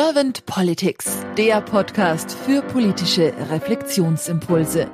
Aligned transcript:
Servant 0.00 0.46
Politics, 0.46 1.26
der 1.36 1.60
Podcast 1.60 2.30
für 2.30 2.62
politische 2.62 3.34
Reflexionsimpulse. 3.50 4.88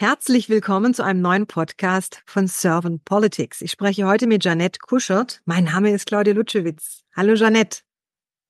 Herzlich 0.00 0.48
willkommen 0.48 0.94
zu 0.94 1.04
einem 1.04 1.20
neuen 1.20 1.46
Podcast 1.46 2.24
von 2.26 2.48
Servant 2.48 3.04
Politics. 3.04 3.60
Ich 3.60 3.70
spreche 3.70 4.08
heute 4.08 4.26
mit 4.26 4.44
Janette 4.44 4.80
Kuschert. 4.80 5.42
Mein 5.44 5.62
Name 5.62 5.92
ist 5.92 6.06
Claudia 6.06 6.34
Lutschewitz. 6.34 7.04
Hallo 7.14 7.34
Janette. 7.34 7.82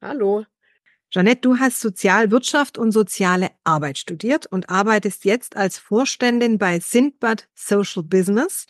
Hallo. 0.01 0.47
Janette, 1.11 1.43
du 1.43 1.59
hast 1.59 1.83
Sozialwirtschaft 1.83 2.79
und 2.79 2.91
soziale 2.91 3.51
Arbeit 3.65 3.99
studiert 3.99 4.47
und 4.47 4.71
arbeitest 4.71 5.27
jetzt 5.27 5.59
als 5.59 5.77
Vorständin 5.77 6.57
bei 6.57 6.81
Sindbad 6.81 7.51
Social 7.55 8.03
Business. 8.03 8.67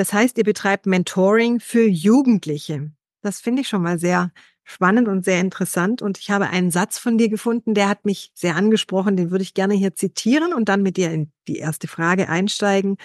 Das 0.00 0.14
heißt, 0.14 0.38
ihr 0.38 0.44
betreibt 0.44 0.86
Mentoring 0.86 1.60
für 1.60 1.86
Jugendliche. 1.86 2.90
Das 3.20 3.38
finde 3.38 3.60
ich 3.60 3.68
schon 3.68 3.82
mal 3.82 3.98
sehr 3.98 4.32
spannend 4.64 5.08
und 5.08 5.26
sehr 5.26 5.40
interessant. 5.40 6.00
Und 6.00 6.16
ich 6.16 6.30
habe 6.30 6.48
einen 6.48 6.70
Satz 6.70 6.98
von 6.98 7.18
dir 7.18 7.28
gefunden, 7.28 7.74
der 7.74 7.90
hat 7.90 8.06
mich 8.06 8.32
sehr 8.34 8.56
angesprochen. 8.56 9.18
Den 9.18 9.30
würde 9.30 9.42
ich 9.42 9.52
gerne 9.52 9.74
hier 9.74 9.94
zitieren 9.94 10.54
und 10.54 10.70
dann 10.70 10.82
mit 10.82 10.96
dir 10.96 11.10
in 11.10 11.30
die 11.48 11.58
erste 11.58 11.86
Frage 11.86 12.30
einsteigen. 12.30 12.96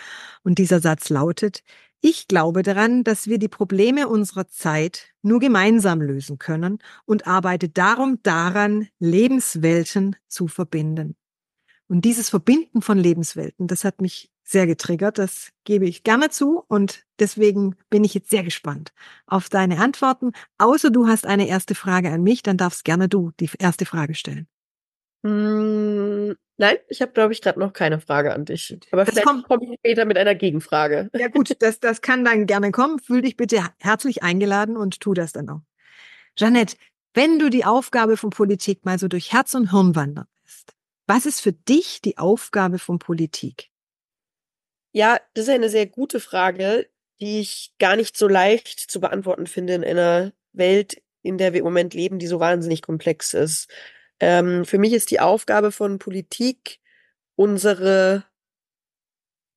Und 0.43 0.57
dieser 0.57 0.79
Satz 0.79 1.09
lautet, 1.09 1.63
ich 1.99 2.29
glaube 2.29 2.63
daran, 2.63 3.03
dass 3.03 3.27
wir 3.27 3.39
die 3.39 3.49
Probleme 3.49 4.07
unserer 4.07 4.47
Zeit 4.47 5.09
nur 5.21 5.41
gemeinsam 5.41 6.01
lösen 6.01 6.39
können 6.39 6.79
und 7.03 7.27
arbeite 7.27 7.67
darum 7.67 8.19
daran, 8.23 8.87
Lebenswelten 8.99 10.15
zu 10.29 10.47
verbinden. 10.47 11.17
Und 11.89 12.05
dieses 12.05 12.29
Verbinden 12.29 12.81
von 12.81 12.97
Lebenswelten, 12.97 13.67
das 13.67 13.83
hat 13.83 13.99
mich 13.99 14.31
sehr 14.47 14.67
getriggert, 14.67 15.17
das 15.17 15.49
gebe 15.63 15.85
ich 15.85 16.03
gerne 16.03 16.29
zu 16.29 16.63
und 16.67 17.03
deswegen 17.19 17.75
bin 17.89 18.03
ich 18.03 18.13
jetzt 18.13 18.29
sehr 18.29 18.43
gespannt 18.43 18.93
auf 19.25 19.49
deine 19.49 19.79
Antworten. 19.79 20.31
Außer 20.59 20.91
du 20.91 21.07
hast 21.07 21.25
eine 21.25 21.47
erste 21.47 21.75
Frage 21.75 22.11
an 22.11 22.21
mich, 22.21 22.43
dann 22.43 22.57
darfst 22.57 22.85
gerne 22.85 23.09
du 23.09 23.31
die 23.39 23.49
erste 23.57 23.85
Frage 23.85 24.13
stellen. 24.13 24.47
Hm, 25.25 26.35
nein, 26.57 26.77
ich 26.87 27.01
habe, 27.01 27.11
glaube 27.11 27.33
ich, 27.33 27.41
gerade 27.41 27.59
noch 27.59 27.73
keine 27.73 27.99
Frage 27.99 28.33
an 28.33 28.45
dich. 28.45 28.77
Aber 28.91 29.03
das 29.03 29.15
vielleicht 29.15 29.47
komme 29.47 29.65
ich 29.65 29.79
später 29.79 30.05
mit 30.05 30.17
einer 30.17 30.35
Gegenfrage. 30.35 31.09
Ja 31.13 31.27
gut, 31.27 31.55
das, 31.59 31.79
das 31.79 32.01
kann 32.01 32.23
dann 32.23 32.45
gerne 32.45 32.71
kommen. 32.71 32.99
Fühl 32.99 33.23
dich 33.23 33.35
bitte 33.35 33.65
herzlich 33.79 34.21
eingeladen 34.21 34.77
und 34.77 35.01
tu 35.01 35.15
das 35.15 35.33
dann 35.33 35.49
auch. 35.49 35.61
Jeanette, 36.35 36.77
wenn 37.15 37.39
du 37.39 37.49
die 37.49 37.65
Aufgabe 37.65 38.17
von 38.17 38.29
Politik 38.29 38.85
mal 38.85 38.99
so 38.99 39.07
durch 39.07 39.33
Herz 39.33 39.55
und 39.55 39.71
Hirn 39.71 39.95
wandern 39.95 40.27
lässt, 40.43 40.75
was 41.07 41.25
ist 41.25 41.41
für 41.41 41.53
dich 41.53 42.01
die 42.01 42.19
Aufgabe 42.19 42.77
von 42.77 42.99
Politik? 42.99 43.71
Ja, 44.95 45.19
das 45.33 45.49
ist 45.49 45.53
eine 45.53 45.67
sehr 45.67 45.87
gute 45.87 46.21
Frage, 46.21 46.87
die 47.19 47.41
ich 47.41 47.73
gar 47.79 47.97
nicht 47.97 48.15
so 48.15 48.29
leicht 48.29 48.79
zu 48.79 49.01
beantworten 49.01 49.45
finde 49.45 49.73
in 49.73 49.83
einer 49.83 50.31
Welt, 50.53 51.03
in 51.21 51.37
der 51.37 51.51
wir 51.51 51.59
im 51.59 51.65
Moment 51.65 51.93
leben, 51.93 52.17
die 52.17 52.27
so 52.27 52.39
wahnsinnig 52.39 52.81
komplex 52.81 53.33
ist. 53.33 53.69
Ähm, 54.21 54.63
für 54.63 54.77
mich 54.77 54.93
ist 54.93 55.11
die 55.11 55.19
Aufgabe 55.19 55.73
von 55.73 55.99
Politik, 55.99 56.79
unsere 57.35 58.23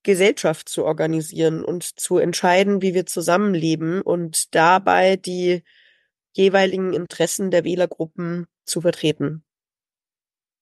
Gesellschaft 0.02 0.68
zu 0.68 0.84
organisieren 0.84 1.64
und 1.64 1.84
zu 1.84 2.18
entscheiden, 2.18 2.82
wie 2.82 2.94
wir 2.94 3.06
zusammenleben 3.06 4.02
und 4.02 4.56
dabei 4.56 5.14
die 5.14 5.62
jeweiligen 6.32 6.94
Interessen 6.94 7.52
der 7.52 7.62
Wählergruppen 7.62 8.48
zu 8.64 8.80
vertreten. 8.80 9.44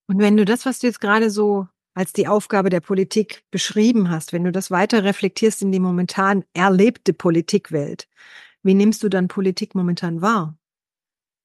Und 0.07 0.19
wenn 0.19 0.37
du 0.37 0.45
das, 0.45 0.67
was 0.67 0.81
du 0.81 0.87
jetzt 0.87 1.01
gerade 1.01 1.31
so 1.31 1.67
als 1.97 2.12
die 2.12 2.28
Aufgabe 2.28 2.69
der 2.69 2.80
Politik 2.80 3.42
beschrieben 3.50 4.11
hast, 4.11 4.34
wenn 4.34 4.44
du 4.44 4.52
das 4.52 4.70
weiter 4.70 5.02
reflektierst 5.02 5.62
in 5.62 5.72
die 5.72 5.80
momentan 5.80 6.44
erlebte 6.52 7.14
Politikwelt, 7.14 8.06
wie 8.62 8.75
nimmst 8.75 9.02
du 9.02 9.08
dann 9.08 9.28
Politik 9.28 9.75
momentan 9.75 10.20
wahr? 10.20 10.58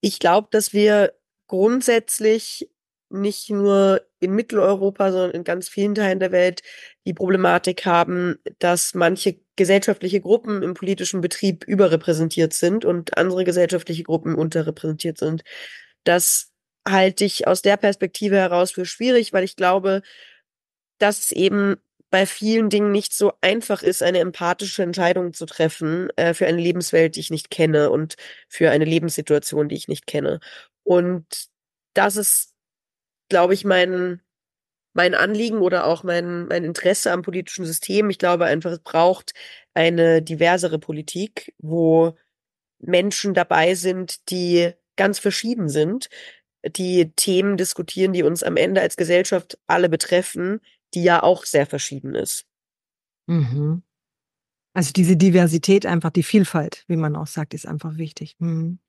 Ich 0.01 0.19
glaube, 0.19 0.49
dass 0.51 0.73
wir 0.73 1.13
grundsätzlich 1.47 2.69
nicht 3.09 3.49
nur 3.49 4.01
in 4.19 4.33
Mitteleuropa, 4.33 5.11
sondern 5.13 5.31
in 5.31 5.43
ganz 5.45 5.69
vielen 5.69 5.95
Teilen 5.95 6.19
der 6.19 6.33
Welt 6.33 6.63
die 7.05 7.13
Problematik 7.13 7.85
haben, 7.85 8.35
dass 8.59 8.93
manche 8.93 9.39
gesellschaftliche 9.55 10.19
Gruppen 10.19 10.63
im 10.63 10.73
politischen 10.73 11.21
Betrieb 11.21 11.63
überrepräsentiert 11.63 12.51
sind 12.51 12.83
und 12.83 13.17
andere 13.17 13.45
gesellschaftliche 13.45 14.03
Gruppen 14.03 14.35
unterrepräsentiert 14.35 15.17
sind. 15.17 15.43
Das 16.03 16.51
halte 16.85 17.23
ich 17.23 17.47
aus 17.47 17.61
der 17.61 17.77
Perspektive 17.77 18.35
heraus 18.35 18.71
für 18.71 18.85
schwierig, 18.85 19.31
weil 19.31 19.43
ich 19.43 19.55
glaube, 19.55 20.01
dass 21.01 21.19
es 21.19 21.31
eben 21.31 21.77
bei 22.11 22.25
vielen 22.25 22.69
Dingen 22.69 22.91
nicht 22.91 23.13
so 23.13 23.33
einfach 23.41 23.83
ist, 23.83 24.03
eine 24.03 24.19
empathische 24.19 24.83
Entscheidung 24.83 25.33
zu 25.33 25.45
treffen 25.45 26.09
äh, 26.17 26.33
für 26.33 26.45
eine 26.45 26.61
Lebenswelt, 26.61 27.15
die 27.15 27.21
ich 27.21 27.31
nicht 27.31 27.49
kenne 27.49 27.89
und 27.89 28.15
für 28.49 28.69
eine 28.69 28.85
Lebenssituation, 28.85 29.69
die 29.69 29.75
ich 29.75 29.87
nicht 29.87 30.05
kenne. 30.07 30.41
Und 30.83 31.25
das 31.93 32.17
ist, 32.17 32.53
glaube 33.29 33.53
ich, 33.53 33.63
mein, 33.63 34.21
mein 34.93 35.15
Anliegen 35.15 35.59
oder 35.59 35.85
auch 35.85 36.03
mein, 36.03 36.47
mein 36.47 36.65
Interesse 36.65 37.11
am 37.13 37.21
politischen 37.21 37.65
System. 37.65 38.09
Ich 38.09 38.17
glaube 38.17 38.45
einfach, 38.45 38.71
es 38.71 38.79
braucht 38.79 39.33
eine 39.73 40.21
diversere 40.21 40.79
Politik, 40.79 41.53
wo 41.59 42.17
Menschen 42.79 43.33
dabei 43.33 43.75
sind, 43.75 44.29
die 44.29 44.73
ganz 44.97 45.19
verschieden 45.19 45.69
sind, 45.69 46.09
die 46.65 47.13
Themen 47.15 47.57
diskutieren, 47.57 48.11
die 48.13 48.23
uns 48.23 48.43
am 48.43 48.57
Ende 48.57 48.81
als 48.81 48.97
Gesellschaft 48.97 49.57
alle 49.67 49.87
betreffen, 49.87 50.59
die 50.93 51.03
ja 51.03 51.23
auch 51.23 51.45
sehr 51.45 51.65
verschieden 51.65 52.15
ist. 52.15 52.45
Mhm. 53.27 53.83
Also 54.73 54.91
diese 54.93 55.17
Diversität, 55.17 55.85
einfach 55.85 56.11
die 56.11 56.23
Vielfalt, 56.23 56.85
wie 56.87 56.95
man 56.95 57.15
auch 57.15 57.27
sagt, 57.27 57.53
ist 57.53 57.67
einfach 57.67 57.97
wichtig. 57.97 58.35
Mhm. 58.39 58.79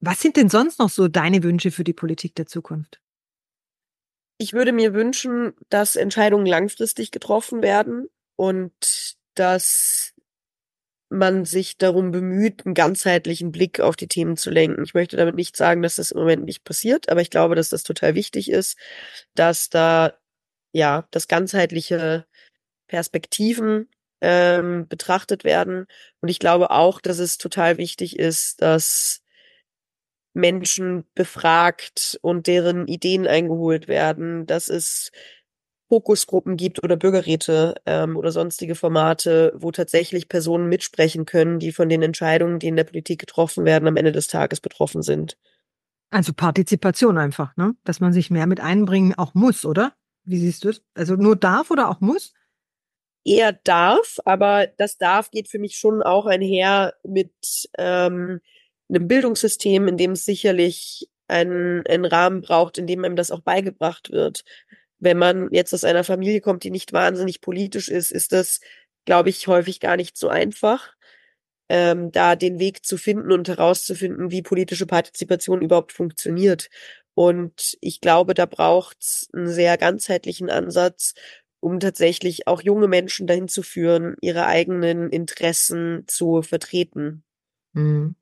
Was 0.00 0.20
sind 0.20 0.36
denn 0.36 0.48
sonst 0.48 0.78
noch 0.78 0.90
so 0.90 1.08
deine 1.08 1.42
Wünsche 1.42 1.70
für 1.70 1.84
die 1.84 1.92
Politik 1.92 2.34
der 2.34 2.46
Zukunft? 2.46 3.00
Ich 4.38 4.52
würde 4.52 4.72
mir 4.72 4.94
wünschen, 4.94 5.54
dass 5.68 5.96
Entscheidungen 5.96 6.46
langfristig 6.46 7.10
getroffen 7.10 7.62
werden 7.62 8.08
und 8.36 9.16
dass 9.34 10.14
man 11.10 11.44
sich 11.44 11.78
darum 11.78 12.10
bemüht, 12.10 12.64
einen 12.64 12.74
ganzheitlichen 12.74 13.50
Blick 13.50 13.80
auf 13.80 13.96
die 13.96 14.08
Themen 14.08 14.36
zu 14.36 14.50
lenken. 14.50 14.84
Ich 14.84 14.94
möchte 14.94 15.16
damit 15.16 15.36
nicht 15.36 15.56
sagen, 15.56 15.82
dass 15.82 15.96
das 15.96 16.10
im 16.10 16.18
Moment 16.18 16.44
nicht 16.44 16.64
passiert, 16.64 17.08
aber 17.08 17.20
ich 17.20 17.30
glaube, 17.30 17.54
dass 17.54 17.70
das 17.70 17.82
total 17.82 18.14
wichtig 18.14 18.50
ist, 18.50 18.78
dass 19.34 19.70
da 19.70 20.12
ja, 20.78 21.06
dass 21.10 21.28
ganzheitliche 21.28 22.24
Perspektiven 22.86 23.88
ähm, 24.20 24.88
betrachtet 24.88 25.44
werden. 25.44 25.86
Und 26.20 26.28
ich 26.28 26.38
glaube 26.38 26.70
auch, 26.70 27.00
dass 27.00 27.18
es 27.18 27.38
total 27.38 27.76
wichtig 27.78 28.18
ist, 28.18 28.62
dass 28.62 29.22
Menschen 30.34 31.04
befragt 31.14 32.18
und 32.22 32.46
deren 32.46 32.86
Ideen 32.86 33.26
eingeholt 33.26 33.88
werden, 33.88 34.46
dass 34.46 34.68
es 34.68 35.10
Fokusgruppen 35.88 36.56
gibt 36.56 36.82
oder 36.84 36.96
Bürgerräte 36.96 37.74
ähm, 37.86 38.16
oder 38.16 38.30
sonstige 38.30 38.74
Formate, 38.74 39.52
wo 39.56 39.72
tatsächlich 39.72 40.28
Personen 40.28 40.68
mitsprechen 40.68 41.24
können, 41.24 41.58
die 41.58 41.72
von 41.72 41.88
den 41.88 42.02
Entscheidungen, 42.02 42.58
die 42.58 42.68
in 42.68 42.76
der 42.76 42.84
Politik 42.84 43.18
getroffen 43.18 43.64
werden, 43.64 43.88
am 43.88 43.96
Ende 43.96 44.12
des 44.12 44.26
Tages 44.26 44.60
betroffen 44.60 45.02
sind. 45.02 45.36
Also 46.10 46.32
Partizipation 46.32 47.18
einfach, 47.18 47.56
ne? 47.56 47.74
Dass 47.84 48.00
man 48.00 48.12
sich 48.12 48.30
mehr 48.30 48.46
mit 48.46 48.60
einbringen 48.60 49.14
auch 49.14 49.34
muss, 49.34 49.64
oder? 49.64 49.92
Wie 50.28 50.38
siehst 50.38 50.64
du 50.64 50.68
es? 50.68 50.82
Also 50.94 51.14
nur 51.14 51.36
darf 51.36 51.70
oder 51.70 51.88
auch 51.88 52.00
muss? 52.00 52.34
Eher 53.24 53.52
darf, 53.52 54.18
aber 54.26 54.66
das 54.66 54.98
darf 54.98 55.30
geht 55.30 55.48
für 55.48 55.58
mich 55.58 55.76
schon 55.76 56.02
auch 56.02 56.26
einher 56.26 56.94
mit 57.02 57.32
ähm, 57.78 58.40
einem 58.90 59.08
Bildungssystem, 59.08 59.88
in 59.88 59.96
dem 59.96 60.12
es 60.12 60.26
sicherlich 60.26 61.08
einen, 61.28 61.86
einen 61.86 62.04
Rahmen 62.04 62.42
braucht, 62.42 62.76
in 62.76 62.86
dem 62.86 63.04
einem 63.04 63.16
das 63.16 63.30
auch 63.30 63.40
beigebracht 63.40 64.10
wird. 64.10 64.44
Wenn 64.98 65.16
man 65.16 65.48
jetzt 65.50 65.72
aus 65.72 65.84
einer 65.84 66.04
Familie 66.04 66.42
kommt, 66.42 66.62
die 66.62 66.70
nicht 66.70 66.92
wahnsinnig 66.92 67.40
politisch 67.40 67.88
ist, 67.88 68.10
ist 68.10 68.32
das, 68.32 68.60
glaube 69.06 69.30
ich, 69.30 69.46
häufig 69.46 69.80
gar 69.80 69.96
nicht 69.96 70.18
so 70.18 70.28
einfach, 70.28 70.92
ähm, 71.70 72.12
da 72.12 72.36
den 72.36 72.58
Weg 72.58 72.84
zu 72.84 72.98
finden 72.98 73.32
und 73.32 73.48
herauszufinden, 73.48 74.30
wie 74.30 74.42
politische 74.42 74.86
Partizipation 74.86 75.62
überhaupt 75.62 75.92
funktioniert. 75.92 76.68
Und 77.18 77.76
ich 77.80 78.00
glaube, 78.00 78.32
da 78.32 78.46
braucht 78.46 78.98
es 79.00 79.28
einen 79.32 79.48
sehr 79.48 79.76
ganzheitlichen 79.76 80.50
Ansatz, 80.50 81.14
um 81.58 81.80
tatsächlich 81.80 82.46
auch 82.46 82.62
junge 82.62 82.86
Menschen 82.86 83.26
dahin 83.26 83.48
zu 83.48 83.64
führen, 83.64 84.14
ihre 84.20 84.46
eigenen 84.46 85.10
Interessen 85.10 86.04
zu 86.06 86.42
vertreten. 86.42 87.24
Mhm. 87.72 88.14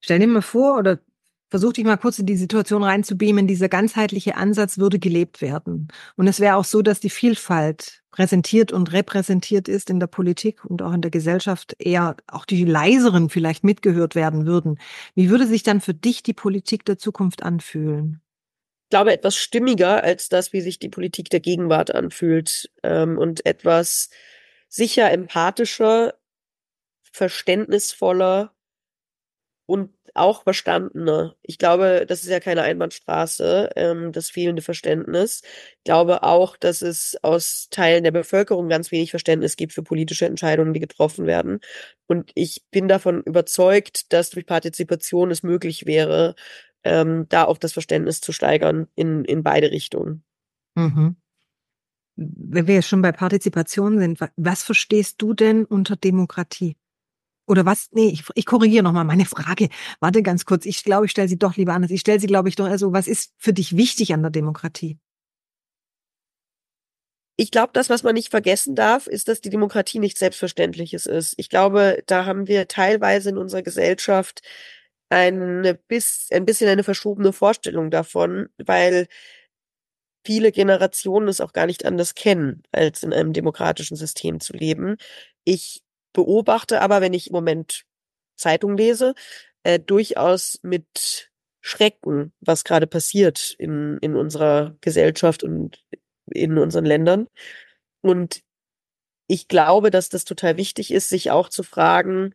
Stell 0.00 0.18
dir 0.18 0.26
mal 0.26 0.42
vor, 0.42 0.76
oder 0.76 0.98
versuch 1.50 1.74
dich 1.74 1.84
mal 1.84 1.98
kurz 1.98 2.18
in 2.18 2.26
die 2.26 2.36
Situation 2.36 2.82
reinzubeamen, 2.82 3.46
dieser 3.46 3.68
ganzheitliche 3.68 4.36
Ansatz 4.36 4.76
würde 4.76 4.98
gelebt 4.98 5.40
werden. 5.40 5.86
Und 6.16 6.26
es 6.26 6.40
wäre 6.40 6.56
auch 6.56 6.64
so, 6.64 6.82
dass 6.82 6.98
die 6.98 7.10
Vielfalt 7.10 8.02
präsentiert 8.10 8.72
und 8.72 8.92
repräsentiert 8.92 9.68
ist 9.68 9.88
in 9.88 10.00
der 10.00 10.08
Politik 10.08 10.64
und 10.64 10.82
auch 10.82 10.92
in 10.92 11.00
der 11.00 11.12
Gesellschaft, 11.12 11.76
eher 11.78 12.16
auch 12.26 12.44
die 12.44 12.64
leiseren 12.64 13.28
vielleicht 13.30 13.62
mitgehört 13.62 14.16
werden 14.16 14.46
würden. 14.46 14.80
Wie 15.14 15.30
würde 15.30 15.46
sich 15.46 15.62
dann 15.62 15.80
für 15.80 15.94
dich 15.94 16.24
die 16.24 16.34
Politik 16.34 16.84
der 16.84 16.98
Zukunft 16.98 17.44
anfühlen? 17.44 18.20
Glaube, 18.92 19.14
etwas 19.14 19.36
stimmiger 19.36 20.04
als 20.04 20.28
das, 20.28 20.52
wie 20.52 20.60
sich 20.60 20.78
die 20.78 20.90
Politik 20.90 21.30
der 21.30 21.40
Gegenwart 21.40 21.94
anfühlt 21.94 22.70
ähm, 22.82 23.16
und 23.16 23.46
etwas 23.46 24.10
sicher 24.68 25.10
empathischer, 25.10 26.12
verständnisvoller 27.10 28.52
und 29.64 29.94
auch 30.12 30.42
verstandene. 30.42 31.36
Ich 31.40 31.56
glaube, 31.56 32.04
das 32.06 32.22
ist 32.22 32.28
ja 32.28 32.38
keine 32.38 32.60
Einbahnstraße, 32.64 33.70
ähm, 33.76 34.12
das 34.12 34.28
fehlende 34.28 34.60
Verständnis. 34.60 35.40
Ich 35.78 35.84
glaube 35.84 36.22
auch, 36.22 36.58
dass 36.58 36.82
es 36.82 37.16
aus 37.22 37.68
Teilen 37.70 38.04
der 38.04 38.10
Bevölkerung 38.10 38.68
ganz 38.68 38.92
wenig 38.92 39.08
Verständnis 39.10 39.56
gibt 39.56 39.72
für 39.72 39.82
politische 39.82 40.26
Entscheidungen, 40.26 40.74
die 40.74 40.80
getroffen 40.80 41.26
werden. 41.26 41.60
Und 42.08 42.30
ich 42.34 42.62
bin 42.70 42.88
davon 42.88 43.22
überzeugt, 43.22 44.12
dass 44.12 44.28
durch 44.28 44.44
Partizipation 44.44 45.30
es 45.30 45.42
möglich 45.42 45.86
wäre, 45.86 46.34
ähm, 46.84 47.26
da 47.28 47.44
auch 47.44 47.58
das 47.58 47.72
Verständnis 47.72 48.20
zu 48.20 48.32
steigern 48.32 48.88
in, 48.94 49.24
in 49.24 49.42
beide 49.42 49.70
Richtungen. 49.70 50.24
Mhm. 50.74 51.16
Wenn 52.16 52.66
wir 52.66 52.74
jetzt 52.74 52.88
schon 52.88 53.02
bei 53.02 53.12
Partizipation 53.12 53.98
sind, 53.98 54.20
was 54.36 54.62
verstehst 54.62 55.20
du 55.22 55.32
denn 55.34 55.64
unter 55.64 55.96
Demokratie? 55.96 56.76
Oder 57.46 57.66
was? 57.66 57.88
Nee, 57.92 58.08
ich, 58.08 58.24
ich 58.34 58.46
korrigiere 58.46 58.84
nochmal 58.84 59.04
meine 59.04 59.24
Frage. 59.24 59.68
Warte 60.00 60.22
ganz 60.22 60.44
kurz. 60.44 60.64
Ich 60.64 60.84
glaube, 60.84 61.06
ich 61.06 61.10
stelle 61.10 61.28
sie 61.28 61.38
doch 61.38 61.56
lieber 61.56 61.74
anders. 61.74 61.90
Ich 61.90 62.00
stelle 62.00 62.20
sie, 62.20 62.26
glaube 62.26 62.48
ich, 62.48 62.56
doch 62.56 62.66
also, 62.66 62.92
was 62.92 63.08
ist 63.08 63.32
für 63.38 63.52
dich 63.52 63.76
wichtig 63.76 64.14
an 64.14 64.22
der 64.22 64.30
Demokratie? 64.30 64.98
Ich 67.36 67.50
glaube, 67.50 67.70
das, 67.72 67.90
was 67.90 68.02
man 68.02 68.14
nicht 68.14 68.28
vergessen 68.28 68.74
darf, 68.74 69.06
ist, 69.06 69.26
dass 69.26 69.40
die 69.40 69.50
Demokratie 69.50 69.98
nichts 69.98 70.20
Selbstverständliches 70.20 71.06
ist. 71.06 71.34
Ich 71.38 71.48
glaube, 71.48 72.02
da 72.06 72.26
haben 72.26 72.46
wir 72.46 72.68
teilweise 72.68 73.30
in 73.30 73.38
unserer 73.38 73.62
Gesellschaft 73.62 74.42
eine 75.12 75.74
bis, 75.74 76.28
ein 76.32 76.44
bisschen 76.44 76.68
eine 76.68 76.84
verschobene 76.84 77.32
Vorstellung 77.32 77.90
davon, 77.90 78.48
weil 78.58 79.06
viele 80.24 80.52
Generationen 80.52 81.28
es 81.28 81.40
auch 81.40 81.52
gar 81.52 81.66
nicht 81.66 81.84
anders 81.84 82.14
kennen, 82.14 82.62
als 82.72 83.02
in 83.02 83.12
einem 83.12 83.32
demokratischen 83.32 83.96
System 83.96 84.40
zu 84.40 84.52
leben. 84.52 84.96
Ich 85.44 85.82
beobachte 86.12 86.80
aber, 86.80 87.00
wenn 87.00 87.14
ich 87.14 87.28
im 87.28 87.34
Moment 87.34 87.84
Zeitung 88.36 88.76
lese, 88.76 89.14
äh, 89.64 89.78
durchaus 89.78 90.58
mit 90.62 91.30
Schrecken, 91.60 92.32
was 92.40 92.64
gerade 92.64 92.86
passiert 92.86 93.54
in, 93.58 93.98
in 94.00 94.16
unserer 94.16 94.76
Gesellschaft 94.80 95.44
und 95.44 95.84
in 96.26 96.58
unseren 96.58 96.84
Ländern. 96.84 97.28
Und 98.00 98.42
ich 99.28 99.48
glaube, 99.48 99.90
dass 99.90 100.08
das 100.08 100.24
total 100.24 100.56
wichtig 100.56 100.92
ist, 100.92 101.08
sich 101.08 101.30
auch 101.30 101.48
zu 101.48 101.62
fragen, 101.62 102.34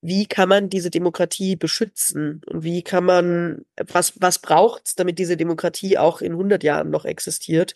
wie 0.00 0.26
kann 0.26 0.48
man 0.48 0.70
diese 0.70 0.90
Demokratie 0.90 1.56
beschützen 1.56 2.40
und 2.46 2.62
wie 2.62 2.82
kann 2.82 3.04
man, 3.04 3.64
was, 3.76 4.20
was 4.20 4.38
braucht's, 4.38 4.94
damit 4.94 5.18
diese 5.18 5.36
Demokratie 5.36 5.98
auch 5.98 6.20
in 6.20 6.32
100 6.32 6.62
Jahren 6.62 6.90
noch 6.90 7.04
existiert 7.04 7.74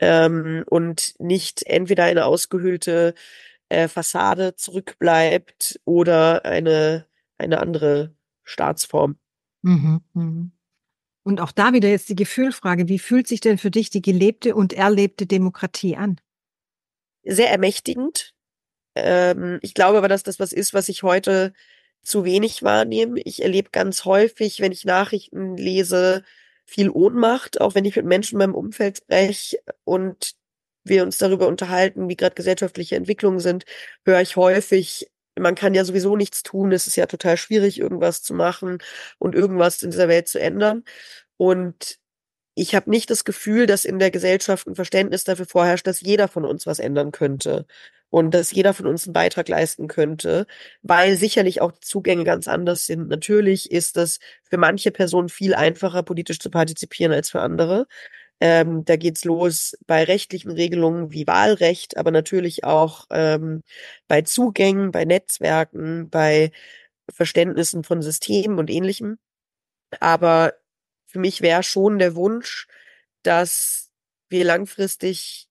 ähm, 0.00 0.64
und 0.66 1.14
nicht 1.18 1.64
entweder 1.66 2.04
eine 2.04 2.24
ausgehöhlte 2.24 3.14
äh, 3.68 3.86
Fassade 3.86 4.56
zurückbleibt 4.56 5.80
oder 5.84 6.44
eine, 6.44 7.06
eine 7.38 7.60
andere 7.60 8.14
Staatsform. 8.42 9.16
Mhm, 9.62 10.00
mhm. 10.14 10.52
Und 11.22 11.40
auch 11.40 11.52
da 11.52 11.72
wieder 11.72 11.88
jetzt 11.88 12.08
die 12.08 12.16
Gefühlfrage, 12.16 12.88
wie 12.88 12.98
fühlt 12.98 13.28
sich 13.28 13.40
denn 13.40 13.58
für 13.58 13.70
dich 13.70 13.90
die 13.90 14.02
gelebte 14.02 14.54
und 14.54 14.72
erlebte 14.72 15.26
Demokratie 15.26 15.96
an? 15.96 16.16
Sehr 17.22 17.50
ermächtigend. 17.50 18.34
Ähm, 18.94 19.58
ich 19.62 19.74
glaube 19.74 19.98
aber, 19.98 20.08
dass 20.08 20.22
das 20.22 20.38
was 20.40 20.52
ist, 20.52 20.74
was 20.74 20.88
ich 20.88 21.02
heute 21.02 21.52
zu 22.02 22.24
wenig 22.24 22.62
wahrnehme. 22.62 23.20
Ich 23.24 23.42
erlebe 23.42 23.70
ganz 23.72 24.04
häufig, 24.04 24.60
wenn 24.60 24.72
ich 24.72 24.84
Nachrichten 24.84 25.56
lese, 25.56 26.24
viel 26.66 26.90
Ohnmacht, 26.90 27.60
auch 27.60 27.74
wenn 27.74 27.84
ich 27.84 27.96
mit 27.96 28.06
Menschen 28.06 28.36
in 28.36 28.38
meinem 28.38 28.54
Umfeld 28.54 28.98
spreche 28.98 29.58
und 29.84 30.32
wir 30.84 31.02
uns 31.02 31.18
darüber 31.18 31.46
unterhalten, 31.48 32.08
wie 32.08 32.16
gerade 32.16 32.34
gesellschaftliche 32.34 32.96
Entwicklungen 32.96 33.40
sind, 33.40 33.64
höre 34.04 34.20
ich 34.20 34.36
häufig, 34.36 35.10
man 35.38 35.54
kann 35.54 35.74
ja 35.74 35.84
sowieso 35.84 36.16
nichts 36.16 36.42
tun, 36.42 36.72
es 36.72 36.86
ist 36.86 36.96
ja 36.96 37.06
total 37.06 37.36
schwierig, 37.36 37.78
irgendwas 37.80 38.22
zu 38.22 38.34
machen 38.34 38.78
und 39.18 39.34
irgendwas 39.34 39.82
in 39.82 39.90
dieser 39.90 40.08
Welt 40.08 40.28
zu 40.28 40.40
ändern. 40.40 40.84
Und 41.36 41.98
ich 42.54 42.74
habe 42.74 42.90
nicht 42.90 43.10
das 43.10 43.24
Gefühl, 43.24 43.66
dass 43.66 43.84
in 43.84 43.98
der 43.98 44.10
Gesellschaft 44.10 44.66
ein 44.66 44.74
Verständnis 44.76 45.24
dafür 45.24 45.46
vorherrscht, 45.46 45.86
dass 45.86 46.00
jeder 46.00 46.28
von 46.28 46.44
uns 46.44 46.66
was 46.66 46.78
ändern 46.80 47.12
könnte 47.12 47.66
und 48.10 48.32
dass 48.32 48.52
jeder 48.52 48.74
von 48.74 48.86
uns 48.86 49.06
einen 49.06 49.12
Beitrag 49.14 49.48
leisten 49.48 49.88
könnte, 49.88 50.46
weil 50.82 51.16
sicherlich 51.16 51.60
auch 51.60 51.72
Zugänge 51.80 52.24
ganz 52.24 52.48
anders 52.48 52.86
sind. 52.86 53.08
Natürlich 53.08 53.70
ist 53.70 53.96
es 53.96 54.18
für 54.42 54.58
manche 54.58 54.90
Personen 54.90 55.28
viel 55.28 55.54
einfacher, 55.54 56.02
politisch 56.02 56.40
zu 56.40 56.50
partizipieren 56.50 57.12
als 57.12 57.30
für 57.30 57.40
andere. 57.40 57.86
Ähm, 58.40 58.84
da 58.86 58.96
geht's 58.96 59.24
los 59.24 59.76
bei 59.86 60.04
rechtlichen 60.04 60.50
Regelungen 60.50 61.12
wie 61.12 61.26
Wahlrecht, 61.26 61.96
aber 61.98 62.10
natürlich 62.10 62.64
auch 62.64 63.06
ähm, 63.10 63.62
bei 64.08 64.22
Zugängen, 64.22 64.92
bei 64.92 65.04
Netzwerken, 65.04 66.08
bei 66.10 66.50
Verständnissen 67.12 67.84
von 67.84 68.02
Systemen 68.02 68.58
und 68.58 68.70
ähnlichem. 68.70 69.18
Aber 70.00 70.54
für 71.06 71.18
mich 71.18 71.42
wäre 71.42 71.62
schon 71.62 71.98
der 71.98 72.14
Wunsch, 72.16 72.66
dass 73.22 73.90
wir 74.28 74.44
langfristig 74.44 75.49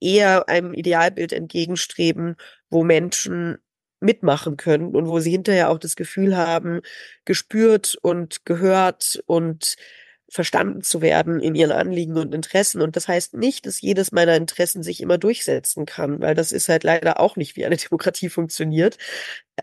eher 0.00 0.48
einem 0.48 0.74
Idealbild 0.74 1.32
entgegenstreben, 1.32 2.36
wo 2.70 2.84
Menschen 2.84 3.58
mitmachen 4.00 4.56
können 4.56 4.94
und 4.94 5.08
wo 5.08 5.20
sie 5.20 5.30
hinterher 5.30 5.70
auch 5.70 5.78
das 5.78 5.96
Gefühl 5.96 6.36
haben, 6.36 6.80
gespürt 7.24 7.96
und 8.00 8.44
gehört 8.44 9.22
und 9.26 9.76
verstanden 10.30 10.82
zu 10.82 11.00
werden 11.00 11.40
in 11.40 11.54
ihren 11.54 11.72
Anliegen 11.72 12.16
und 12.18 12.34
Interessen. 12.34 12.82
Und 12.82 12.96
das 12.96 13.08
heißt 13.08 13.34
nicht, 13.34 13.64
dass 13.66 13.80
jedes 13.80 14.12
meiner 14.12 14.36
Interessen 14.36 14.82
sich 14.82 15.00
immer 15.00 15.16
durchsetzen 15.16 15.86
kann, 15.86 16.20
weil 16.20 16.34
das 16.34 16.52
ist 16.52 16.68
halt 16.68 16.84
leider 16.84 17.18
auch 17.18 17.36
nicht, 17.36 17.56
wie 17.56 17.64
eine 17.64 17.76
Demokratie 17.90 18.28
funktioniert 18.28 18.98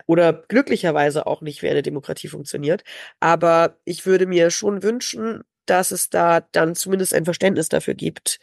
oder 0.08 0.34
glücklicherweise 0.34 1.28
auch 1.28 1.42
nicht, 1.42 1.62
wie 1.62 1.70
eine 1.70 1.84
Demokratie 1.84 2.28
funktioniert. 2.28 2.84
Aber 3.20 3.78
ich 3.86 4.06
würde 4.06 4.26
mir 4.26 4.50
schon 4.50 4.82
wünschen, 4.84 5.44
dass 5.68 5.92
es 5.92 6.10
da 6.10 6.42
dann 6.52 6.76
zumindest 6.76 7.14
ein 7.14 7.26
Verständnis 7.26 7.70
dafür 7.70 7.94
gibt, 7.94 8.40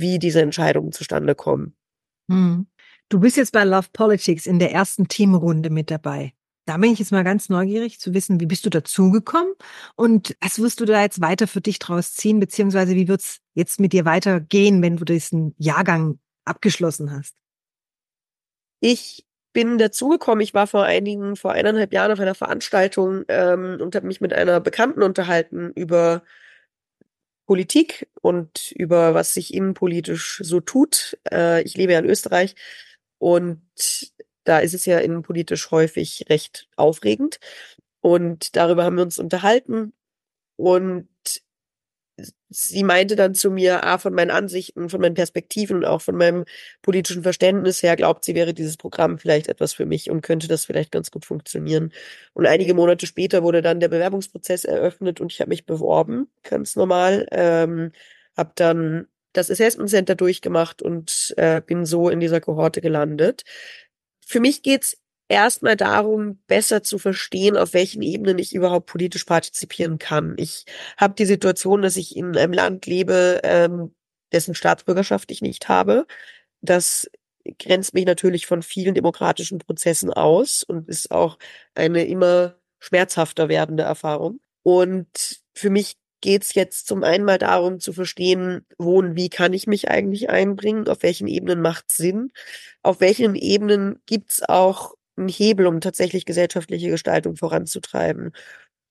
wie 0.00 0.18
diese 0.18 0.42
Entscheidungen 0.42 0.92
zustande 0.92 1.34
kommen. 1.34 1.74
Hm. 2.30 2.66
Du 3.08 3.20
bist 3.20 3.36
jetzt 3.36 3.52
bei 3.52 3.64
Love 3.64 3.88
Politics 3.92 4.46
in 4.46 4.58
der 4.58 4.72
ersten 4.72 5.06
Teamrunde 5.06 5.70
mit 5.70 5.90
dabei. 5.90 6.32
Da 6.66 6.76
bin 6.78 6.92
ich 6.92 6.98
jetzt 6.98 7.12
mal 7.12 7.22
ganz 7.22 7.48
neugierig 7.48 8.00
zu 8.00 8.12
wissen, 8.12 8.40
wie 8.40 8.46
bist 8.46 8.66
du 8.66 8.70
dazugekommen 8.70 9.52
und 9.94 10.36
was 10.40 10.58
wirst 10.58 10.80
du 10.80 10.84
da 10.84 11.00
jetzt 11.00 11.20
weiter 11.20 11.46
für 11.46 11.60
dich 11.60 11.78
draus 11.78 12.14
ziehen, 12.14 12.40
beziehungsweise 12.40 12.96
wie 12.96 13.06
wird's 13.06 13.38
jetzt 13.54 13.78
mit 13.78 13.92
dir 13.92 14.04
weitergehen, 14.04 14.82
wenn 14.82 14.96
du 14.96 15.04
diesen 15.04 15.54
Jahrgang 15.58 16.18
abgeschlossen 16.44 17.12
hast? 17.12 17.36
Ich 18.80 19.24
bin 19.52 19.78
dazugekommen. 19.78 20.42
Ich 20.42 20.54
war 20.54 20.66
vor 20.66 20.84
einigen, 20.84 21.36
vor 21.36 21.52
eineinhalb 21.52 21.92
Jahren 21.92 22.12
auf 22.12 22.20
einer 22.20 22.34
Veranstaltung 22.34 23.24
ähm, 23.28 23.78
und 23.80 23.94
habe 23.94 24.06
mich 24.06 24.20
mit 24.20 24.32
einer 24.32 24.60
Bekannten 24.60 25.02
unterhalten 25.02 25.70
über 25.74 26.22
Politik 27.46 28.08
und 28.20 28.72
über 28.72 29.14
was 29.14 29.34
sich 29.34 29.54
innenpolitisch 29.54 30.40
so 30.42 30.60
tut. 30.60 31.18
Äh, 31.30 31.62
ich 31.62 31.76
lebe 31.76 31.92
ja 31.92 32.00
in 32.00 32.06
Österreich 32.06 32.54
und 33.18 33.62
da 34.44 34.58
ist 34.58 34.74
es 34.74 34.86
ja 34.86 34.98
innenpolitisch 34.98 35.70
häufig 35.70 36.26
recht 36.28 36.68
aufregend. 36.76 37.40
Und 38.00 38.56
darüber 38.56 38.84
haben 38.84 38.96
wir 38.96 39.02
uns 39.02 39.18
unterhalten. 39.18 39.92
Und 40.56 41.08
sie 42.48 42.84
meinte 42.84 43.16
dann 43.16 43.34
zu 43.34 43.50
mir, 43.50 43.84
ah, 43.84 43.98
von 43.98 44.14
meinen 44.14 44.30
Ansichten, 44.30 44.88
von 44.88 45.00
meinen 45.00 45.14
Perspektiven 45.14 45.78
und 45.78 45.84
auch 45.84 46.00
von 46.00 46.16
meinem 46.16 46.44
politischen 46.82 47.22
Verständnis 47.22 47.82
her, 47.82 47.96
glaubt 47.96 48.24
sie, 48.24 48.34
wäre 48.34 48.54
dieses 48.54 48.76
Programm 48.76 49.18
vielleicht 49.18 49.48
etwas 49.48 49.72
für 49.74 49.86
mich 49.86 50.10
und 50.10 50.22
könnte 50.22 50.48
das 50.48 50.64
vielleicht 50.64 50.92
ganz 50.92 51.10
gut 51.10 51.26
funktionieren. 51.26 51.92
Und 52.32 52.46
einige 52.46 52.74
Monate 52.74 53.06
später 53.06 53.42
wurde 53.42 53.62
dann 53.62 53.80
der 53.80 53.88
Bewerbungsprozess 53.88 54.64
eröffnet 54.64 55.20
und 55.20 55.32
ich 55.32 55.40
habe 55.40 55.50
mich 55.50 55.66
beworben, 55.66 56.28
ganz 56.42 56.76
normal, 56.76 57.26
ähm, 57.32 57.92
habe 58.36 58.52
dann 58.54 59.08
das 59.32 59.50
Assessment 59.50 59.90
Center 59.90 60.14
durchgemacht 60.14 60.82
und 60.82 61.34
äh, 61.36 61.60
bin 61.60 61.84
so 61.84 62.08
in 62.08 62.20
dieser 62.20 62.40
Kohorte 62.40 62.80
gelandet. 62.80 63.42
Für 64.24 64.40
mich 64.40 64.62
geht's 64.62 64.96
erstmal 65.28 65.76
darum, 65.76 66.38
besser 66.46 66.82
zu 66.82 66.98
verstehen, 66.98 67.56
auf 67.56 67.74
welchen 67.74 68.02
Ebenen 68.02 68.38
ich 68.38 68.54
überhaupt 68.54 68.86
politisch 68.86 69.24
partizipieren 69.24 69.98
kann. 69.98 70.34
Ich 70.38 70.64
habe 70.96 71.14
die 71.14 71.26
Situation, 71.26 71.82
dass 71.82 71.96
ich 71.96 72.16
in 72.16 72.36
einem 72.36 72.52
Land 72.52 72.86
lebe, 72.86 73.40
ähm, 73.44 73.94
dessen 74.32 74.54
Staatsbürgerschaft 74.54 75.30
ich 75.30 75.42
nicht 75.42 75.68
habe. 75.68 76.06
Das 76.60 77.08
grenzt 77.58 77.94
mich 77.94 78.06
natürlich 78.06 78.46
von 78.46 78.62
vielen 78.62 78.94
demokratischen 78.94 79.58
Prozessen 79.58 80.12
aus 80.12 80.62
und 80.62 80.88
ist 80.88 81.10
auch 81.10 81.38
eine 81.74 82.04
immer 82.06 82.56
schmerzhafter 82.78 83.48
werdende 83.48 83.84
Erfahrung. 83.84 84.40
Und 84.62 85.40
für 85.54 85.70
mich 85.70 85.96
geht's 86.20 86.54
jetzt 86.54 86.88
zum 86.88 87.04
einen 87.04 87.24
mal 87.24 87.38
darum 87.38 87.78
zu 87.78 87.92
verstehen, 87.92 88.66
wo 88.78 88.98
und 88.98 89.16
wie 89.16 89.28
kann 89.28 89.52
ich 89.52 89.66
mich 89.66 89.88
eigentlich 89.88 90.28
einbringen, 90.30 90.88
auf 90.88 91.02
welchen 91.02 91.28
Ebenen 91.28 91.60
macht 91.60 91.90
Sinn, 91.90 92.32
auf 92.82 93.00
welchen 93.00 93.34
Ebenen 93.34 94.00
gibt's 94.06 94.42
auch 94.42 94.94
einen 95.16 95.28
Hebel, 95.28 95.66
um 95.66 95.80
tatsächlich 95.80 96.24
gesellschaftliche 96.24 96.90
Gestaltung 96.90 97.36
voranzutreiben. 97.36 98.32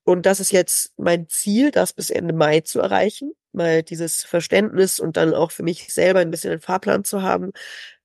Und 0.03 0.25
das 0.25 0.39
ist 0.39 0.51
jetzt 0.51 0.93
mein 0.97 1.27
Ziel, 1.27 1.71
das 1.71 1.93
bis 1.93 2.09
Ende 2.09 2.33
Mai 2.33 2.61
zu 2.61 2.79
erreichen, 2.79 3.31
mal 3.53 3.83
dieses 3.83 4.23
Verständnis 4.23 4.99
und 4.99 5.17
dann 5.17 5.33
auch 5.33 5.51
für 5.51 5.63
mich 5.63 5.93
selber 5.93 6.19
ein 6.19 6.31
bisschen 6.31 6.51
einen 6.51 6.61
Fahrplan 6.61 7.03
zu 7.03 7.21
haben, 7.23 7.51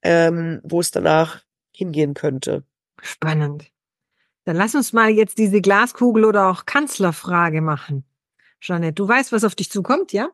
ähm, 0.03 0.61
wo 0.63 0.81
es 0.81 0.91
danach 0.91 1.43
hingehen 1.73 2.15
könnte. 2.15 2.65
Spannend. 3.03 3.71
Dann 4.45 4.57
lass 4.57 4.75
uns 4.75 4.93
mal 4.93 5.11
jetzt 5.11 5.39
diese 5.39 5.61
Glaskugel 5.61 6.25
oder 6.25 6.49
auch 6.49 6.65
Kanzlerfrage 6.65 7.61
machen. 7.61 8.05
Jeanette, 8.61 8.95
du 8.95 9.07
weißt, 9.07 9.33
was 9.33 9.45
auf 9.45 9.55
dich 9.55 9.71
zukommt, 9.71 10.13
ja? 10.13 10.29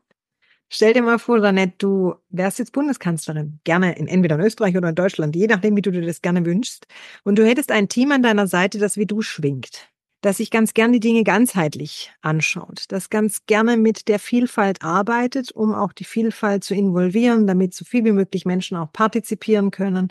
Stell 0.69 0.93
dir 0.93 1.01
mal 1.01 1.17
vor, 1.17 1.39
Jeanette, 1.39 1.75
du 1.77 2.15
wärst 2.29 2.59
jetzt 2.59 2.73
Bundeskanzlerin. 2.73 3.59
Gerne 3.63 3.97
in 3.97 4.07
entweder 4.07 4.35
in 4.35 4.41
Österreich 4.41 4.75
oder 4.75 4.89
in 4.89 4.95
Deutschland, 4.95 5.35
je 5.35 5.47
nachdem, 5.47 5.77
wie 5.77 5.81
du 5.81 5.91
dir 5.91 6.05
das 6.05 6.21
gerne 6.21 6.45
wünschst. 6.45 6.87
Und 7.23 7.37
du 7.39 7.45
hättest 7.45 7.71
ein 7.71 7.87
Team 7.87 8.11
an 8.11 8.21
deiner 8.21 8.47
Seite, 8.47 8.77
das 8.77 8.97
wie 8.97 9.05
du 9.05 9.21
schwingt. 9.21 9.89
Das 10.21 10.37
sich 10.37 10.51
ganz 10.51 10.73
gern 10.73 10.91
die 10.91 10.99
Dinge 10.99 11.23
ganzheitlich 11.23 12.11
anschaut. 12.21 12.85
Das 12.89 13.09
ganz 13.09 13.45
gerne 13.45 13.77
mit 13.77 14.09
der 14.09 14.19
Vielfalt 14.19 14.81
arbeitet, 14.83 15.51
um 15.51 15.73
auch 15.73 15.93
die 15.93 16.03
Vielfalt 16.03 16.63
zu 16.65 16.73
involvieren, 16.73 17.47
damit 17.47 17.73
so 17.73 17.85
viel 17.85 18.03
wie 18.03 18.11
möglich 18.11 18.45
Menschen 18.45 18.75
auch 18.77 18.91
partizipieren 18.91 19.71
können. 19.71 20.09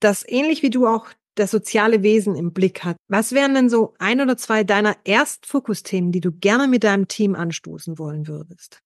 Das 0.00 0.28
ähnlich 0.28 0.62
wie 0.62 0.70
du 0.70 0.86
auch 0.86 1.08
das 1.36 1.50
soziale 1.52 2.02
Wesen 2.02 2.34
im 2.34 2.52
Blick 2.52 2.84
hat. 2.84 2.96
Was 3.08 3.32
wären 3.32 3.54
denn 3.54 3.70
so 3.70 3.94
ein 3.98 4.20
oder 4.20 4.36
zwei 4.36 4.64
deiner 4.64 4.96
Erstfokusthemen, 5.04 6.12
die 6.12 6.20
du 6.20 6.32
gerne 6.32 6.68
mit 6.68 6.84
deinem 6.84 7.08
Team 7.08 7.34
anstoßen 7.34 7.98
wollen 7.98 8.26
würdest? 8.26 8.82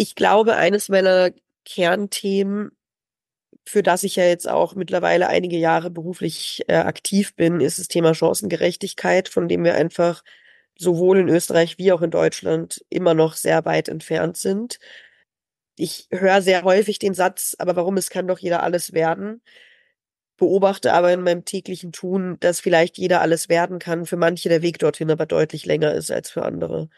Ich 0.00 0.14
glaube, 0.14 0.54
eines 0.54 0.88
meiner 0.88 1.32
Kernthemen, 1.64 2.70
für 3.66 3.82
das 3.82 4.04
ich 4.04 4.16
ja 4.16 4.24
jetzt 4.24 4.48
auch 4.48 4.74
mittlerweile 4.76 5.28
einige 5.28 5.56
Jahre 5.58 5.90
beruflich 5.90 6.62
äh, 6.68 6.76
aktiv 6.76 7.34
bin, 7.36 7.60
ist 7.60 7.78
das 7.80 7.88
Thema 7.88 8.14
Chancengerechtigkeit, 8.14 9.28
von 9.28 9.48
dem 9.48 9.64
wir 9.64 9.74
einfach 9.74 10.22
sowohl 10.78 11.18
in 11.18 11.28
Österreich 11.28 11.78
wie 11.78 11.92
auch 11.92 12.02
in 12.02 12.12
Deutschland 12.12 12.84
immer 12.90 13.14
noch 13.14 13.34
sehr 13.34 13.64
weit 13.64 13.88
entfernt 13.88 14.36
sind. 14.36 14.78
Ich 15.76 16.08
höre 16.12 16.42
sehr 16.42 16.62
häufig 16.64 16.98
den 17.00 17.14
Satz, 17.14 17.56
aber 17.58 17.76
warum 17.76 17.96
es 17.96 18.10
kann 18.10 18.28
doch 18.28 18.38
jeder 18.38 18.62
alles 18.62 18.92
werden? 18.92 19.42
Beobachte 20.38 20.92
aber 20.94 21.12
in 21.12 21.22
meinem 21.22 21.44
täglichen 21.44 21.92
Tun, 21.92 22.38
dass 22.40 22.60
vielleicht 22.60 22.98
jeder 22.98 23.20
alles 23.22 23.48
werden 23.48 23.78
kann, 23.80 24.06
für 24.06 24.16
manche 24.16 24.48
der 24.48 24.62
Weg 24.62 24.78
dorthin 24.78 25.10
aber 25.10 25.26
deutlich 25.26 25.66
länger 25.66 25.94
ist 25.94 26.10
als 26.12 26.30
für 26.30 26.44
andere. 26.44 26.88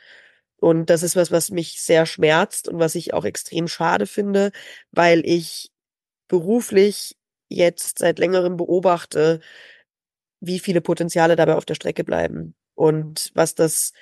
Und 0.61 0.91
das 0.91 1.03
ist 1.03 1.17
was, 1.17 1.31
was 1.31 1.51
mich 1.51 1.81
sehr 1.81 2.07
schmerzt 2.07 2.69
und 2.69 2.79
was 2.79 2.95
ich 2.95 3.15
auch 3.15 3.25
extrem 3.25 3.69
schade 3.69 4.07
finde, 4.07 4.53
weil 4.93 5.23
ich 5.27 5.71
beruflich 6.29 7.17
jetzt 7.49 7.99
seit 7.99 8.19
längerem 8.19 8.57
beobachte, 8.57 9.41
wie 10.41 10.59
viele 10.59 10.81
Potenziale 10.81 11.37
dabei 11.37 11.57
auf 11.57 11.65
der 11.65 11.75
Strecke 11.75 12.05
bleiben 12.05 12.55
und 12.75 13.31
was 13.35 13.55
das 13.55 13.93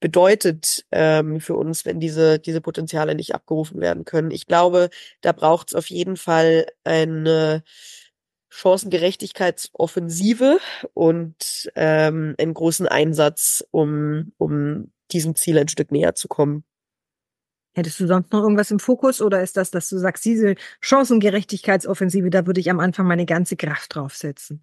bedeutet 0.00 0.84
ähm, 0.90 1.40
für 1.40 1.54
uns, 1.54 1.84
wenn 1.86 2.00
diese, 2.00 2.38
diese 2.38 2.60
Potenziale 2.60 3.14
nicht 3.14 3.34
abgerufen 3.34 3.80
werden 3.80 4.04
können. 4.04 4.30
Ich 4.30 4.46
glaube, 4.46 4.90
da 5.22 5.32
braucht 5.32 5.68
es 5.68 5.74
auf 5.74 5.88
jeden 5.90 6.16
Fall 6.16 6.66
eine 6.84 7.62
Chancengerechtigkeitsoffensive 8.50 10.58
und 10.92 11.70
ähm, 11.74 12.34
einen 12.38 12.54
großen 12.54 12.86
Einsatz, 12.86 13.64
um, 13.70 14.32
um 14.38 14.92
diesem 15.12 15.34
Ziel 15.34 15.58
ein 15.58 15.68
Stück 15.68 15.92
näher 15.92 16.14
zu 16.14 16.28
kommen. 16.28 16.64
Hättest 17.74 18.00
du 18.00 18.06
sonst 18.06 18.32
noch 18.32 18.42
irgendwas 18.42 18.70
im 18.70 18.78
Fokus 18.78 19.22
oder 19.22 19.42
ist 19.42 19.56
das, 19.56 19.70
dass 19.70 19.88
du 19.88 19.96
sagst, 19.96 20.24
diese 20.24 20.56
Chancengerechtigkeitsoffensive, 20.80 22.28
da 22.28 22.46
würde 22.46 22.60
ich 22.60 22.70
am 22.70 22.80
Anfang 22.80 23.06
meine 23.06 23.24
ganze 23.24 23.56
Kraft 23.56 23.94
draufsetzen? 23.94 24.62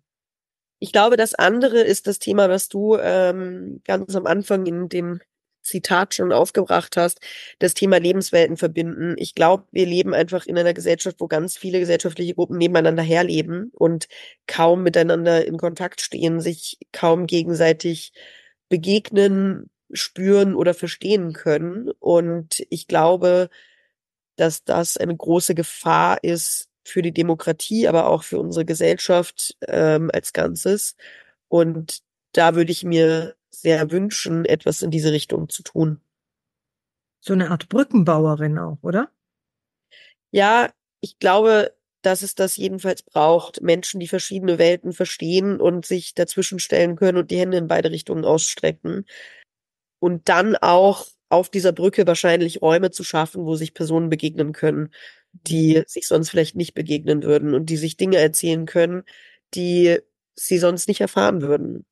Ich 0.80 0.92
glaube, 0.92 1.18
das 1.18 1.34
andere 1.34 1.82
ist 1.82 2.08
das 2.08 2.20
Thema, 2.20 2.50
was 2.50 2.70
du 2.70 2.98
ähm, 2.98 3.82
ganz 3.84 4.16
am 4.16 4.28
Anfang 4.28 4.66
in 4.66 4.90
dem 4.90 5.20
Zitat 5.62 6.14
schon 6.14 6.32
aufgebracht 6.32 6.98
hast, 6.98 7.20
das 7.60 7.74
Thema 7.74 7.98
Lebenswelten 7.98 8.58
verbinden. 8.58 9.16
Ich 9.18 9.36
glaube, 9.36 9.66
wir 9.72 9.86
leben 9.86 10.14
einfach 10.14 10.46
in 10.46 10.58
einer 10.58 10.74
Gesellschaft, 10.74 11.18
wo 11.20 11.28
ganz 11.28 11.58
viele 11.58 11.80
gesellschaftliche 11.80 12.34
Gruppen 12.34 12.58
nebeneinander 12.58 13.04
herleben 13.04 13.72
und 13.74 14.08
kaum 14.48 14.84
miteinander 14.84 15.46
in 15.46 15.58
Kontakt 15.58 16.02
stehen, 16.02 16.40
sich 16.40 16.78
kaum 16.92 17.28
gegenseitig 17.28 18.14
begegnen, 18.70 19.70
spüren 19.92 20.56
oder 20.56 20.74
verstehen 20.74 21.34
können. 21.34 21.92
Und 22.00 22.66
ich 22.70 22.88
glaube, 22.88 23.50
dass 24.36 24.64
das 24.64 24.98
eine 24.98 25.16
große 25.16 25.56
Gefahr 25.56 26.24
ist 26.24 26.70
für 26.84 27.02
die 27.02 27.14
Demokratie, 27.14 27.88
aber 27.88 28.08
auch 28.08 28.24
für 28.24 28.40
unsere 28.40 28.66
Gesellschaft 28.66 29.58
ähm, 29.68 30.10
als 30.14 30.34
Ganzes. 30.34 30.96
Und 31.48 32.00
da 32.32 32.56
würde 32.56 32.72
ich 32.72 32.84
mir 32.84 33.36
sehr 33.50 33.92
wünschen, 33.92 34.46
etwas 34.46 34.82
in 34.82 34.92
diese 34.92 35.12
Richtung 35.12 35.50
zu 35.50 35.64
tun. 35.64 36.00
So 37.20 37.34
eine 37.34 37.52
Art 37.52 37.68
Brückenbauerin 37.70 38.58
auch, 38.58 38.78
oder? 38.82 39.12
Ja, 40.32 40.72
ich 41.02 41.20
glaube, 41.20 41.76
dass 42.02 42.22
es 42.22 42.34
das 42.36 42.56
jedenfalls 42.56 43.04
braucht. 43.04 43.62
Menschen, 43.62 44.00
die 44.00 44.08
verschiedene 44.08 44.58
Welten 44.58 44.94
verstehen 44.94 45.60
und 45.60 45.86
sich 45.86 46.14
dazwischen 46.14 46.60
stellen 46.60 46.96
können 46.96 47.18
und 47.18 47.32
die 47.32 47.40
Hände 47.40 47.58
in 47.58 47.68
beide 47.68 47.92
Richtungen 47.92 48.24
ausstrecken 48.24 49.06
und 50.00 50.30
dann 50.30 50.56
auch 50.56 51.08
auf 51.30 51.50
dieser 51.50 51.72
Brücke 51.72 52.08
wahrscheinlich 52.08 52.62
Räume 52.62 52.92
zu 52.92 53.04
schaffen, 53.04 53.46
wo 53.46 53.56
sich 53.56 53.74
Personen 53.74 54.10
begegnen 54.10 54.52
können, 54.52 54.92
die 55.32 55.84
sich 55.86 56.08
sonst 56.08 56.30
vielleicht 56.30 56.56
nicht 56.56 56.74
begegnen 56.74 57.24
würden 57.24 57.54
und 57.54 57.68
die 57.68 57.78
sich 57.78 57.98
Dinge 57.98 58.18
erzählen 58.18 58.66
können, 58.66 59.04
die 59.54 60.00
sie 60.36 60.58
sonst 60.58 60.88
nicht 60.88 61.02
erfahren 61.02 61.42
würden, 61.42 61.86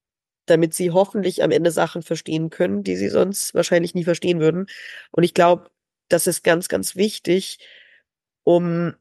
damit 0.48 0.74
sie 0.74 0.92
hoffentlich 0.92 1.44
am 1.44 1.52
Ende 1.52 1.72
Sachen 1.72 2.02
verstehen 2.02 2.50
können, 2.50 2.84
die 2.84 2.96
sie 2.96 3.10
sonst 3.10 3.54
wahrscheinlich 3.54 3.94
nie 3.94 4.06
verstehen 4.06 4.40
würden. 4.40 4.68
Und 5.12 5.24
ich 5.24 5.34
glaube, 5.34 5.70
das 6.10 6.26
ist 6.26 6.44
ganz, 6.44 6.68
ganz 6.68 6.96
wichtig, 6.96 7.60
um 8.44 8.96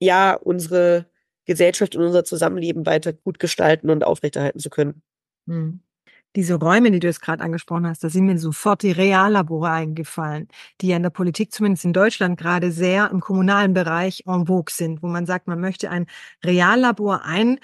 ja 0.00 0.34
unsere 0.34 1.06
Gesellschaft 1.44 1.96
und 1.96 2.04
unser 2.04 2.24
Zusammenleben 2.24 2.86
weiter 2.86 3.12
gut 3.12 3.38
gestalten 3.38 3.90
und 3.90 4.04
aufrechterhalten 4.04 4.58
zu 4.58 4.70
können. 4.70 5.02
Hm 5.46 5.80
diese 6.36 6.54
Räume, 6.54 6.90
die 6.90 7.00
du 7.00 7.06
jetzt 7.06 7.20
gerade 7.22 7.42
angesprochen 7.42 7.86
hast, 7.86 8.04
da 8.04 8.08
sind 8.10 8.26
mir 8.26 8.38
sofort 8.38 8.82
die 8.82 8.92
Reallabore 8.92 9.70
eingefallen, 9.70 10.48
die 10.80 10.88
ja 10.88 10.96
in 10.96 11.02
der 11.02 11.10
Politik, 11.10 11.52
zumindest 11.52 11.84
in 11.84 11.92
Deutschland, 11.92 12.38
gerade 12.38 12.70
sehr 12.72 13.10
im 13.10 13.20
kommunalen 13.20 13.74
Bereich 13.74 14.24
en 14.26 14.46
vogue 14.46 14.70
sind, 14.72 15.02
wo 15.02 15.08
man 15.08 15.26
sagt, 15.26 15.46
man 15.48 15.60
möchte 15.60 15.90
ein 15.90 16.06
Reallabor 16.44 17.24
ein 17.24 17.58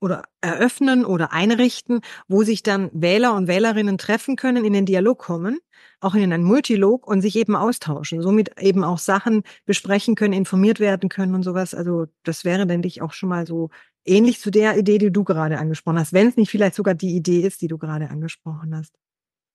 oder 0.00 0.24
eröffnen 0.40 1.04
oder 1.04 1.32
einrichten, 1.32 2.00
wo 2.28 2.42
sich 2.42 2.62
dann 2.62 2.90
Wähler 2.92 3.34
und 3.34 3.48
Wählerinnen 3.48 3.98
treffen 3.98 4.36
können, 4.36 4.64
in 4.64 4.72
den 4.72 4.86
Dialog 4.86 5.18
kommen, 5.18 5.58
auch 6.00 6.14
in 6.14 6.32
einen 6.32 6.44
Multilog 6.44 7.06
und 7.06 7.22
sich 7.22 7.36
eben 7.36 7.56
austauschen, 7.56 8.22
somit 8.22 8.60
eben 8.60 8.84
auch 8.84 8.98
Sachen 8.98 9.42
besprechen 9.64 10.14
können, 10.14 10.34
informiert 10.34 10.80
werden 10.80 11.08
können 11.08 11.34
und 11.34 11.42
sowas. 11.42 11.74
Also 11.74 12.06
das 12.24 12.44
wäre, 12.44 12.66
denke 12.66 12.88
ich, 12.88 13.02
auch 13.02 13.12
schon 13.12 13.28
mal 13.28 13.46
so 13.46 13.70
ähnlich 14.04 14.40
zu 14.40 14.50
der 14.50 14.76
Idee, 14.76 14.98
die 14.98 15.10
du 15.10 15.24
gerade 15.24 15.58
angesprochen 15.58 15.98
hast, 15.98 16.12
wenn 16.12 16.28
es 16.28 16.36
nicht 16.36 16.50
vielleicht 16.50 16.74
sogar 16.74 16.94
die 16.94 17.16
Idee 17.16 17.40
ist, 17.40 17.60
die 17.62 17.68
du 17.68 17.78
gerade 17.78 18.08
angesprochen 18.10 18.74
hast. 18.76 18.94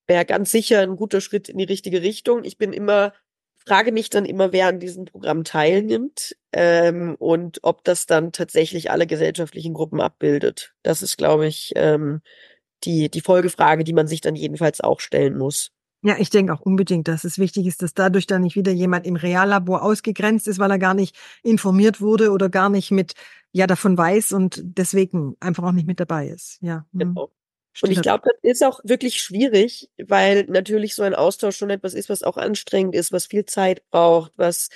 Wäre 0.07 0.25
ganz 0.25 0.51
sicher 0.51 0.81
ein 0.81 0.95
guter 0.95 1.21
Schritt 1.21 1.48
in 1.48 1.57
die 1.57 1.63
richtige 1.63 2.01
Richtung. 2.01 2.43
Ich 2.43 2.57
bin 2.57 2.74
immer, 2.74 3.13
frage 3.65 3.91
mich 3.91 4.10
dann 4.10 4.25
immer, 4.25 4.51
wer 4.51 4.68
an 4.68 4.80
diesem 4.80 5.06
Programm 5.06 5.44
teilnimmt 5.44 6.36
ähm, 6.51 7.15
und 7.20 7.60
ob 7.63 7.84
das 7.84 8.06
dann 8.06 8.32
tatsächlich 8.32 8.91
alle 8.91 9.08
gesellschaftlichen 9.08 9.74
Gruppen 9.74 10.01
abbildet. 10.01 10.74
Das 10.84 11.01
ist, 11.01 11.18
glaube 11.18 11.48
ich, 11.48 11.74
ähm, 11.75 12.22
die, 12.84 13.10
die 13.10 13.22
Folgefrage, 13.22 13.84
die 13.84 13.94
man 13.94 14.08
sich 14.08 14.22
dann 14.22 14.36
jedenfalls 14.36 14.82
auch 14.82 15.00
stellen 15.00 15.38
muss. 15.38 15.72
Ja, 16.03 16.15
ich 16.18 16.32
denke 16.32 16.51
auch 16.51 16.62
unbedingt, 16.62 17.08
dass 17.08 17.24
es 17.24 17.38
wichtig 17.38 17.68
ist, 17.68 17.84
dass 17.84 17.94
dadurch 17.94 18.25
dann 18.25 18.41
nicht 18.41 18.56
wieder 18.56 18.72
jemand 18.72 19.06
im 19.06 19.15
Reallabor 19.15 19.84
ausgegrenzt 19.84 20.48
ist, 20.48 20.58
weil 20.58 20.72
er 20.72 20.80
gar 20.80 20.96
nicht 20.96 21.15
informiert 21.44 22.01
wurde 22.01 22.32
oder 22.32 22.50
gar 22.50 22.70
nicht 22.70 22.89
mit 22.89 23.13
ja 23.51 23.68
davon 23.68 23.98
weiß 23.98 24.32
und 24.32 24.62
deswegen 24.63 25.36
einfach 25.39 25.63
auch 25.63 25.74
nicht 25.74 25.88
mit 25.88 26.00
dabei 26.00 26.30
ist. 26.30 26.58
Ja. 26.62 26.86
Hm. 26.94 27.15
Genau. 27.74 27.90
Und 27.90 27.92
ich 27.92 28.01
glaube, 28.01 28.24
das 28.25 28.51
ist 28.51 28.63
auch 28.63 28.80
wirklich 28.84 29.22
schwierig, 29.22 29.90
weil 29.98 30.46
natürlich 30.46 30.96
so 30.96 31.04
ein 31.04 31.16
Austausch 31.16 31.58
schon 31.58 31.70
etwas 31.70 31.94
ist, 31.94 32.10
was 32.10 32.24
auch 32.24 32.38
anstrengend 32.38 32.96
ist, 32.96 33.12
was 33.12 33.28
viel 33.28 33.46
Zeit 33.46 33.88
braucht, 33.90 34.34
was 34.38 34.70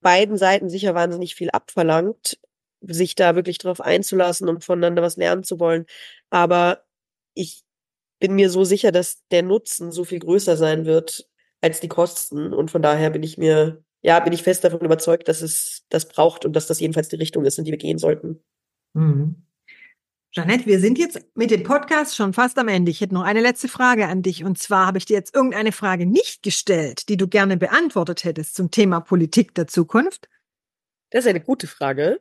beiden 0.00 0.36
Seiten 0.38 0.70
sicher 0.70 0.94
wahnsinnig 0.94 1.34
viel 1.34 1.50
abverlangt, 1.50 2.38
sich 2.80 3.14
da 3.14 3.34
wirklich 3.34 3.58
drauf 3.58 3.80
einzulassen 3.80 4.48
und 4.48 4.64
voneinander 4.64 5.02
was 5.02 5.16
lernen 5.16 5.44
zu 5.44 5.60
wollen. 5.60 5.86
Aber 6.30 6.84
ich 7.34 7.64
bin 8.20 8.34
mir 8.34 8.50
so 8.50 8.64
sicher, 8.64 8.92
dass 8.92 9.26
der 9.30 9.42
Nutzen 9.42 9.92
so 9.92 10.04
viel 10.04 10.20
größer 10.20 10.56
sein 10.56 10.86
wird 10.86 11.28
als 11.60 11.80
die 11.80 11.88
Kosten. 11.88 12.52
Und 12.52 12.70
von 12.70 12.82
daher 12.82 13.10
bin 13.10 13.22
ich 13.22 13.36
mir 13.38 13.82
ja, 14.02 14.20
bin 14.20 14.32
ich 14.32 14.42
fest 14.42 14.64
davon 14.64 14.80
überzeugt, 14.80 15.28
dass 15.28 15.42
es 15.42 15.84
das 15.88 16.06
braucht 16.08 16.44
und 16.44 16.54
dass 16.54 16.66
das 16.66 16.80
jedenfalls 16.80 17.08
die 17.08 17.16
Richtung 17.16 17.44
ist, 17.44 17.58
in 17.58 17.64
die 17.64 17.72
wir 17.72 17.78
gehen 17.78 17.98
sollten. 17.98 18.42
Mhm. 18.94 19.47
Jeanette, 20.38 20.66
wir 20.66 20.78
sind 20.78 20.98
jetzt 20.98 21.20
mit 21.34 21.50
dem 21.50 21.62
Podcast 21.62 22.14
schon 22.14 22.32
fast 22.32 22.58
am 22.58 22.68
Ende. 22.68 22.90
Ich 22.90 23.00
hätte 23.00 23.14
noch 23.14 23.22
eine 23.22 23.40
letzte 23.40 23.68
Frage 23.68 24.06
an 24.06 24.22
dich. 24.22 24.44
Und 24.44 24.58
zwar 24.58 24.86
habe 24.86 24.98
ich 24.98 25.04
dir 25.04 25.16
jetzt 25.16 25.34
irgendeine 25.34 25.72
Frage 25.72 26.06
nicht 26.06 26.42
gestellt, 26.42 27.08
die 27.08 27.16
du 27.16 27.26
gerne 27.26 27.56
beantwortet 27.56 28.24
hättest 28.24 28.54
zum 28.54 28.70
Thema 28.70 29.00
Politik 29.00 29.54
der 29.54 29.66
Zukunft. 29.66 30.28
Das 31.10 31.24
ist 31.24 31.30
eine 31.30 31.40
gute 31.40 31.66
Frage. 31.66 32.20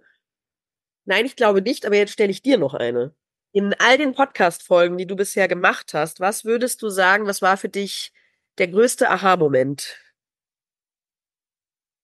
Nein, 1.06 1.26
ich 1.26 1.36
glaube 1.36 1.62
nicht, 1.62 1.86
aber 1.86 1.96
jetzt 1.96 2.14
stelle 2.14 2.32
ich 2.32 2.42
dir 2.42 2.58
noch 2.58 2.74
eine. 2.74 3.14
In 3.52 3.76
all 3.80 3.98
den 3.98 4.14
Podcast-Folgen, 4.14 4.98
die 4.98 5.06
du 5.08 5.16
bisher 5.16 5.48
gemacht 5.48 5.94
hast, 5.94 6.20
was 6.20 6.44
würdest 6.44 6.82
du 6.82 6.90
sagen, 6.90 7.28
was 7.28 7.42
war 7.42 7.58
für 7.58 7.70
dich 7.70 8.12
der 8.58 8.68
größte 8.68 9.10
Aha-Moment? 9.10 10.00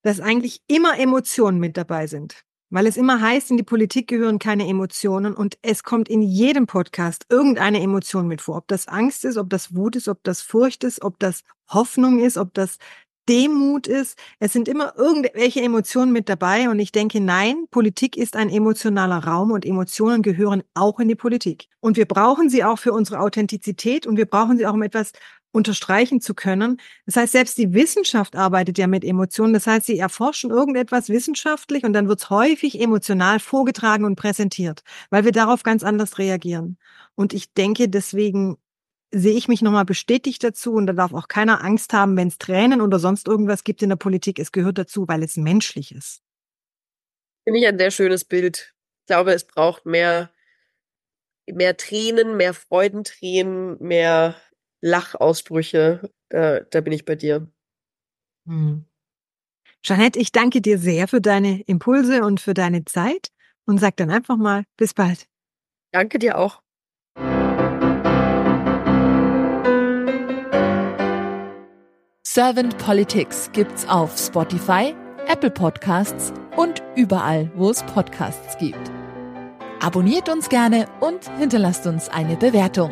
dass 0.04 0.20
eigentlich 0.20 0.62
immer 0.68 1.00
Emotionen 1.00 1.60
mit 1.60 1.78
dabei 1.78 2.08
sind. 2.08 2.44
Weil 2.74 2.88
es 2.88 2.98
immer 2.98 3.22
heißt, 3.22 3.52
in 3.52 3.58
die 3.58 3.64
Politik 3.64 4.08
gehören 4.08 4.40
keine 4.40 4.68
Emotionen 4.68 5.36
und 5.36 5.60
es 5.62 5.84
kommt 5.84 6.10
in 6.10 6.24
jedem 6.24 6.66
Podcast 6.66 7.28
irgendeine 7.30 7.80
Emotion 7.80 8.28
mit 8.28 8.42
vor. 8.42 8.58
Ob 8.58 8.68
das 8.68 8.88
Angst 8.88 9.26
ist, 9.26 9.38
ob 9.38 9.48
das 9.52 9.76
Wut 9.76 9.96
ist, 9.96 10.08
ob 10.08 10.24
das 10.24 10.42
Furcht 10.42 10.84
ist, 10.84 11.04
ob 11.04 11.20
das 11.20 11.44
Hoffnung 11.70 12.18
ist, 12.20 12.36
ob 12.36 12.52
das 12.56 12.80
Demut 13.30 13.86
ist. 13.86 14.18
Es 14.40 14.54
sind 14.54 14.68
immer 14.68 14.98
irgendwelche 14.98 15.62
Emotionen 15.62 16.12
mit 16.12 16.30
dabei 16.30 16.68
und 16.68 16.80
ich 16.80 16.92
denke, 16.92 17.22
nein, 17.22 17.66
Politik 17.70 18.18
ist 18.18 18.36
ein 18.36 18.50
emotionaler 18.50 19.24
Raum 19.24 19.52
und 19.52 19.66
Emotionen 19.66 20.24
gehören 20.24 20.64
auch 20.74 21.00
in 21.00 21.08
die 21.08 21.16
Politik. 21.16 21.68
Und 21.80 21.96
wir 21.96 22.08
brauchen 22.08 22.50
sie 22.50 22.64
auch 22.64 22.80
für 22.80 22.92
unsere 22.92 23.20
Authentizität 23.20 24.08
und 24.08 24.18
wir 24.18 24.26
brauchen 24.26 24.58
sie 24.58 24.66
auch, 24.66 24.74
um 24.74 24.82
etwas 24.82 25.12
unterstreichen 25.54 26.20
zu 26.20 26.34
können. 26.34 26.82
Das 27.06 27.16
heißt, 27.16 27.32
selbst 27.32 27.58
die 27.58 27.74
Wissenschaft 27.74 28.36
arbeitet 28.36 28.78
ja 28.78 28.88
mit 28.88 29.06
Emotionen. 29.06 29.54
Das 29.54 29.68
heißt, 29.68 29.86
sie 29.86 30.00
erforschen 30.00 30.50
irgendetwas 30.50 31.10
wissenschaftlich 31.10 31.84
und 31.84 31.94
dann 31.94 32.10
wird 32.10 32.20
es 32.20 32.30
häufig 32.30 32.82
emotional 32.82 33.40
vorgetragen 33.40 34.04
und 34.04 34.16
präsentiert, 34.16 34.84
weil 35.12 35.24
wir 35.24 35.32
darauf 35.32 35.64
ganz 35.64 35.84
anders 35.84 36.18
reagieren. 36.18 36.78
Und 37.16 37.34
ich 37.34 37.54
denke, 37.54 37.88
deswegen 37.88 38.58
sehe 39.12 39.38
ich 39.38 39.48
mich 39.48 39.62
nochmal 39.62 39.86
bestätigt 39.86 40.44
dazu 40.44 40.74
und 40.74 40.88
da 40.88 40.94
darf 40.94 41.14
auch 41.14 41.28
keiner 41.28 41.64
Angst 41.64 41.94
haben, 41.94 42.18
wenn 42.18 42.30
es 42.30 42.40
Tränen 42.40 42.82
oder 42.82 42.98
sonst 42.98 43.28
irgendwas 43.28 43.64
gibt 43.64 43.84
in 43.84 43.90
der 43.90 43.96
Politik. 43.96 44.40
Es 44.40 44.52
gehört 44.52 44.80
dazu, 44.80 45.08
weil 45.08 45.22
es 45.22 45.38
menschlich 45.38 45.94
ist. 45.94 46.24
Finde 47.44 47.60
ich 47.60 47.68
ein 47.68 47.78
sehr 47.78 47.92
schönes 47.92 48.26
Bild. 48.26 48.74
Ich 49.02 49.08
glaube, 49.08 49.34
es 49.34 49.46
braucht 49.46 49.86
mehr, 49.86 50.32
mehr 51.46 51.78
Tränen, 51.78 52.38
mehr 52.38 52.56
Freudentränen, 52.56 53.78
mehr 53.80 54.36
Lachausbrüche. 54.84 56.12
Da, 56.30 56.60
da 56.60 56.82
bin 56.82 56.94
ich 56.94 57.06
bei 57.06 57.16
dir. 57.16 57.48
Hm. 58.46 58.86
Jeanette, 59.82 60.20
ich 60.20 60.32
danke 60.32 60.62
dir 60.62 60.78
sehr 60.78 61.08
für 61.08 61.22
deine 61.22 61.62
Impulse 61.64 62.24
und 62.24 62.40
für 62.40 62.54
deine 62.54 62.86
Zeit 62.86 63.30
und 63.66 63.80
sag 63.80 63.98
dann 63.98 64.12
einfach 64.12 64.38
mal 64.38 64.64
bis 64.78 64.94
bald. 64.94 65.28
Danke 65.92 66.20
dir 66.20 66.38
auch. 66.38 66.62
Servant 72.26 72.78
Politics 72.80 73.50
gibt's 73.54 73.88
auf 73.88 74.18
Spotify, 74.18 74.96
Apple 75.28 75.52
Podcasts 75.52 76.34
und 76.58 76.82
überall, 76.96 77.52
wo 77.56 77.70
es 77.70 77.84
Podcasts 77.84 78.58
gibt. 78.58 78.92
Abonniert 79.82 80.30
uns 80.30 80.50
gerne 80.50 80.88
und 81.00 81.30
hinterlasst 81.38 81.86
uns 81.86 82.10
eine 82.10 82.36
Bewertung. 82.36 82.92